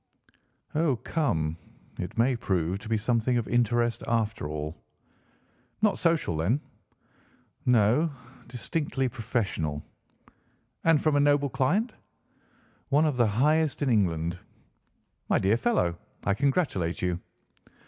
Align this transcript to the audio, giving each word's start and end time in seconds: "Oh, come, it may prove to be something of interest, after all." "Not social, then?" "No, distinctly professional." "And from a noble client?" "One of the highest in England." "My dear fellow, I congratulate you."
"Oh, 0.73 0.95
come, 0.95 1.59
it 1.99 2.17
may 2.17 2.35
prove 2.35 2.79
to 2.79 2.89
be 2.89 2.97
something 2.97 3.37
of 3.37 3.47
interest, 3.47 4.01
after 4.07 4.49
all." 4.49 4.75
"Not 5.83 5.99
social, 5.99 6.35
then?" 6.35 6.59
"No, 7.67 8.09
distinctly 8.47 9.07
professional." 9.07 9.85
"And 10.83 10.99
from 11.03 11.15
a 11.17 11.19
noble 11.19 11.49
client?" 11.51 11.91
"One 12.89 13.05
of 13.05 13.15
the 13.17 13.27
highest 13.27 13.83
in 13.83 13.91
England." 13.91 14.39
"My 15.29 15.37
dear 15.37 15.55
fellow, 15.55 15.95
I 16.23 16.33
congratulate 16.33 16.99
you." 17.03 17.19